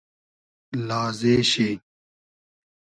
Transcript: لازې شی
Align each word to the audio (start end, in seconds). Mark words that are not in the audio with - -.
لازې 0.87 1.35
شی 1.51 1.69